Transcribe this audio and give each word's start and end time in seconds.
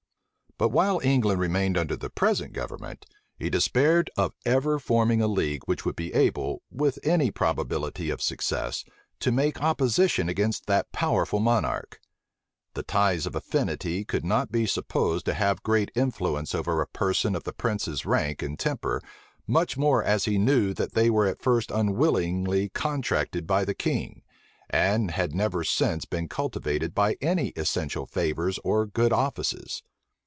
But 0.57 0.69
while 0.69 1.01
England 1.03 1.39
remained 1.41 1.75
under 1.75 1.95
the 1.97 2.11
present 2.11 2.53
government, 2.53 3.07
he 3.35 3.49
despaired 3.49 4.11
of 4.15 4.35
ever 4.45 4.77
forming 4.77 5.19
a 5.19 5.25
league 5.27 5.63
which 5.65 5.85
would 5.85 5.95
be 5.95 6.13
able, 6.13 6.61
with 6.69 6.99
any 7.03 7.31
probability 7.31 8.11
of 8.11 8.21
success, 8.21 8.85
to 9.21 9.31
make 9.31 9.59
opposition 9.63 10.29
against 10.29 10.67
that 10.67 10.91
powerful 10.91 11.39
monarch. 11.39 11.99
The 12.75 12.83
ties 12.83 13.25
of 13.25 13.33
affinity 13.35 14.05
could 14.05 14.23
not 14.23 14.51
be 14.51 14.67
supposed 14.67 15.25
to 15.25 15.33
have 15.33 15.63
great 15.63 15.89
influence 15.95 16.53
over 16.53 16.79
a 16.79 16.85
person 16.85 17.35
of 17.35 17.43
the 17.43 17.53
prince's 17.53 18.05
rank 18.05 18.43
and 18.43 18.59
temper 18.59 19.01
much 19.47 19.77
more 19.79 20.03
as 20.03 20.25
he 20.25 20.37
knew 20.37 20.75
that 20.75 20.93
they 20.93 21.09
were 21.09 21.25
at 21.25 21.41
first 21.41 21.71
unwillingly 21.71 22.69
contracted 22.69 23.47
by 23.47 23.65
the 23.65 23.73
king, 23.73 24.21
and 24.69 25.09
had 25.09 25.33
never 25.33 25.63
since 25.63 26.05
been 26.05 26.27
cultivated 26.27 26.93
by 26.93 27.17
any 27.19 27.47
essential 27.55 28.05
favors 28.05 28.59
or 28.63 28.85
good 28.85 29.11
offices. 29.11 29.81